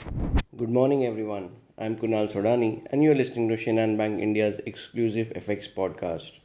[0.00, 1.56] Good morning, everyone.
[1.76, 6.38] I'm Kunal Sodani, and you're listening to Shinhan Bank India's exclusive FX podcast.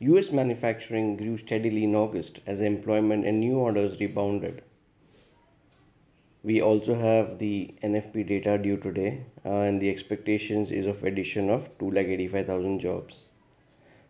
[0.00, 4.60] US manufacturing grew steadily in August as employment and new orders rebounded.
[6.42, 11.48] We also have the NFP data due today, uh, and the expectations is of addition
[11.48, 13.28] of 2,85,000 jobs.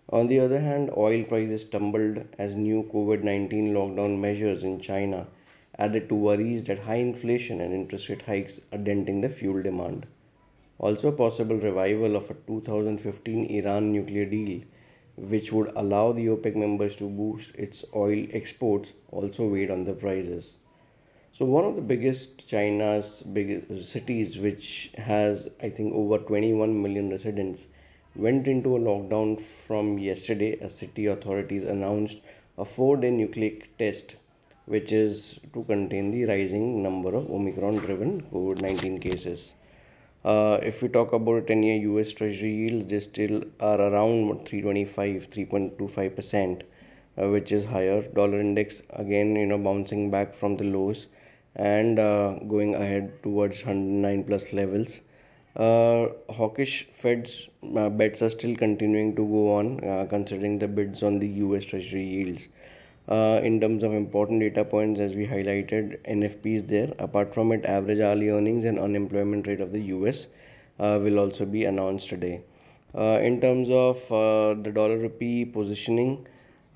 [0.08, 5.28] On the other hand, oil prices tumbled as new COVID 19 lockdown measures in China
[5.80, 10.06] added to worries that high inflation and interest rate hikes are denting the fuel demand.
[10.78, 14.60] Also, a possible revival of a 2015 Iran nuclear deal,
[15.16, 19.94] which would allow the OPEC members to boost its oil exports, also weighed on the
[19.94, 20.52] prices.
[21.32, 27.08] So, one of the biggest China's biggest cities, which has I think over 21 million
[27.08, 27.66] residents,
[28.14, 32.20] went into a lockdown from yesterday as city authorities announced
[32.58, 34.16] a four day nucleic test
[34.66, 39.52] which is to contain the rising number of Omicron driven COVID 19 cases.
[40.24, 45.28] Uh, if we talk about 10 year US Treasury yields, they still are around 325,
[45.30, 46.62] 3.25%,
[47.16, 48.02] uh, which is higher.
[48.02, 51.06] Dollar index again, you know, bouncing back from the lows
[51.56, 55.00] and uh, going ahead towards 109 plus levels.
[55.56, 61.02] Uh, hawkish Fed's uh, bets are still continuing to go on, uh, considering the bids
[61.02, 62.48] on the US Treasury yields.
[63.08, 66.92] Uh, in terms of important data points, as we highlighted, NFP is there.
[66.98, 70.28] Apart from it, average hourly earnings and unemployment rate of the US
[70.78, 72.40] uh, will also be announced today.
[72.94, 76.26] Uh, in terms of uh, the dollar rupee positioning,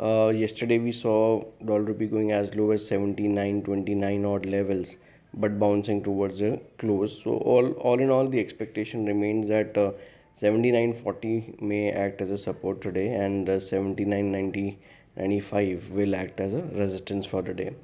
[0.00, 4.96] uh, yesterday we saw dollar rupee going as low as 79.29 odd levels,
[5.34, 7.22] but bouncing towards a close.
[7.22, 9.92] So all all in all, the expectation remains that uh,
[10.40, 14.76] 79.40 may act as a support today, and uh, 79.90
[15.16, 17.74] 95 will act as a resistance for the day.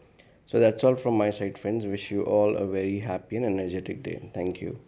[0.46, 1.86] So that's all from my side, friends.
[1.86, 4.30] Wish you all a very happy and energetic day.
[4.34, 4.78] Thank you.